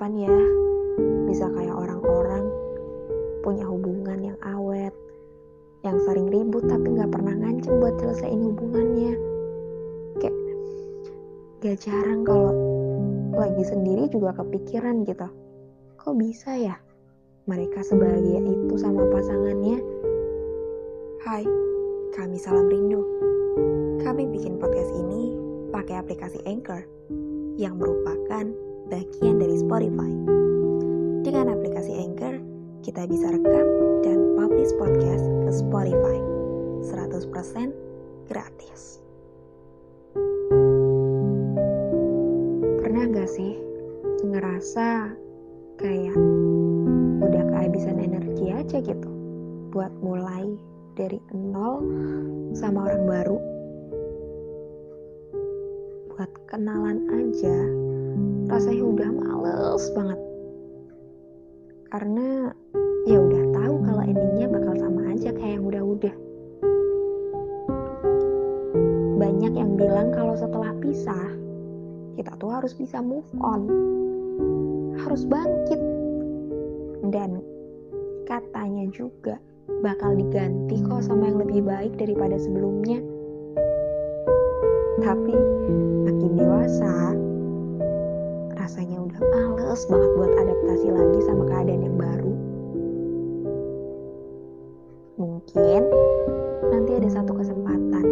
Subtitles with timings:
[0.00, 0.38] Kapan ya
[1.28, 2.48] bisa kayak orang-orang
[3.44, 4.96] punya hubungan yang awet,
[5.84, 9.12] yang sering ribut tapi nggak pernah ngancem buat selesaiin hubungannya.
[10.16, 10.36] Kayak
[11.60, 12.48] gak jarang kalau
[13.36, 15.28] lagi sendiri juga kepikiran gitu.
[16.00, 16.80] Kok bisa ya
[17.44, 19.84] mereka sebahagia itu sama pasangannya?
[21.28, 21.44] Hai,
[22.16, 23.04] kami Salam Rindu.
[24.00, 25.36] Kami bikin podcast ini
[25.68, 26.88] pakai aplikasi Anchor
[27.60, 30.10] yang merupakan bagian dari Spotify.
[31.22, 32.42] Dengan aplikasi Anchor,
[32.82, 33.66] kita bisa rekam
[34.02, 36.18] dan publish podcast ke Spotify
[36.90, 37.70] 100%
[38.26, 38.98] gratis.
[42.82, 43.54] Pernah gak sih
[44.26, 45.14] ngerasa
[45.78, 46.18] kayak
[47.24, 49.10] udah kehabisan energi aja gitu
[49.70, 50.58] buat mulai
[50.98, 51.80] dari nol
[52.52, 53.38] sama orang baru
[56.10, 57.79] buat kenalan aja
[58.50, 60.20] rasanya udah males banget.
[61.90, 62.54] Karena
[63.08, 66.14] ya udah tahu kalau endingnya bakal sama aja kayak yang udah-udah.
[69.18, 71.28] Banyak yang bilang kalau setelah pisah
[72.20, 73.66] kita tuh harus bisa move on.
[75.00, 75.80] Harus bangkit.
[77.10, 77.42] Dan
[78.28, 79.40] katanya juga
[79.82, 83.02] bakal diganti kok sama yang lebih baik daripada sebelumnya.
[85.00, 85.34] Tapi
[86.06, 87.09] makin dewasa
[89.70, 92.32] males banget buat adaptasi lagi sama keadaan yang baru.
[95.14, 95.82] Mungkin
[96.74, 98.06] nanti ada satu kesempatan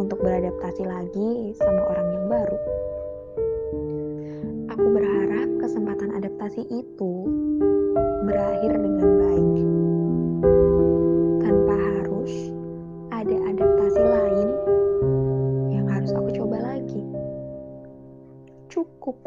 [0.00, 2.58] untuk beradaptasi lagi sama orang yang baru.
[4.72, 7.12] Aku berharap kesempatan adaptasi itu
[8.24, 9.56] berakhir dengan baik.
[11.44, 12.32] Tanpa harus
[13.12, 14.48] ada adaptasi lain
[15.76, 17.04] yang harus aku coba lagi.
[18.72, 19.20] Cukup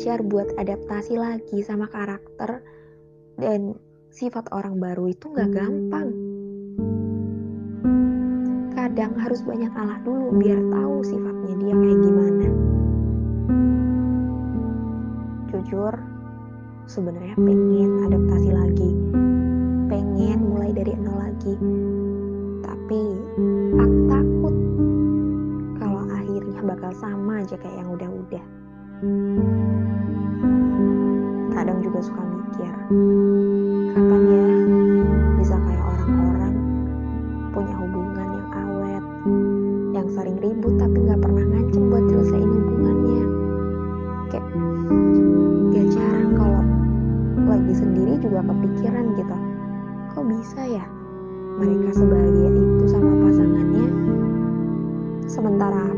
[0.00, 2.64] belajar buat adaptasi lagi sama karakter
[3.36, 3.76] dan
[4.08, 6.08] sifat orang baru itu nggak gampang
[8.72, 12.48] kadang harus banyak kalah dulu biar tahu sifatnya dia kayak gimana.
[15.52, 15.92] Jujur,
[16.88, 18.90] sebenarnya pengen adaptasi lagi,
[19.92, 21.54] pengen mulai dari nol lagi.
[22.64, 23.02] Tapi
[23.76, 24.54] aku takut
[25.76, 28.44] kalau akhirnya bakal sama aja kayak yang udah-udah.
[32.00, 32.72] Suka mikir,
[33.92, 34.46] kapan ya
[35.36, 36.54] bisa kayak orang-orang
[37.52, 39.04] punya hubungan yang awet,
[39.92, 43.24] yang sering ribut tapi nggak pernah ngancem buat selesaiin hubungannya.
[44.32, 44.46] Kayak
[45.76, 46.64] gak jarang kalau
[47.52, 49.36] lagi sendiri juga kepikiran gitu.
[50.16, 50.84] Kok bisa ya
[51.60, 53.86] mereka sebahagia itu sama pasangannya?
[55.28, 55.89] Sementara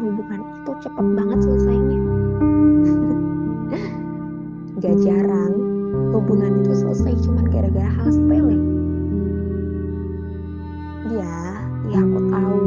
[0.00, 1.98] hubungan itu cepet banget selesainya.
[4.80, 5.52] Gak jarang
[6.10, 8.56] hubungan itu selesai cuman gara-gara hal sepele.
[11.12, 11.36] Ya,
[11.92, 12.60] ya aku tahu.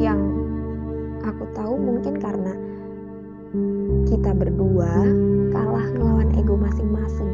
[0.00, 0.20] Yang
[1.28, 2.54] aku tahu mungkin karena
[4.08, 4.92] kita berdua
[5.50, 7.30] kalah ngelawan ego masing-masing.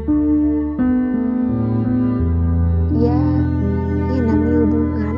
[2.97, 3.21] Ya,
[4.11, 5.17] ya namanya hubungan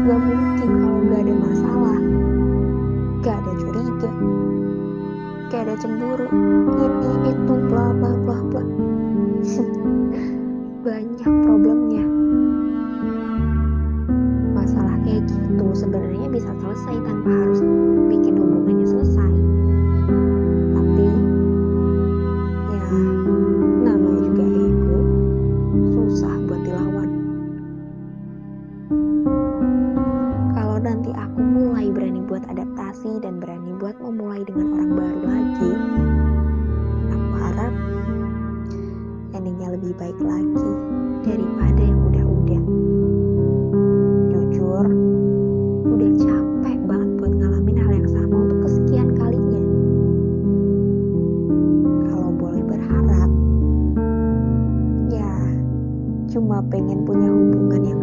[0.00, 2.00] gak mungkin kalau gak ada masalah,
[3.20, 4.10] gak ada curiga,
[5.52, 6.24] gak ada cemburu,
[6.80, 8.64] ini itu bla bla bla bla.
[10.88, 12.04] Banyak problemnya.
[14.56, 17.60] Masalah kayak gitu sebenarnya bisa selesai tanpa harus
[39.70, 39.94] lagi
[41.22, 42.62] daripada yang udah-udah.
[44.34, 44.86] Jujur,
[45.86, 49.62] udah capek banget buat ngalamin hal yang sama untuk kesekian kalinya.
[52.10, 53.30] Kalau boleh berharap,
[55.14, 55.34] ya
[56.34, 58.02] cuma pengen punya hubungan yang